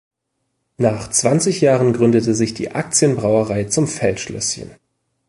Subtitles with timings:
[0.79, 4.71] Nach zwanzig Jahren gründete sich die „Aktienbrauerei zum Feldschlößchen“.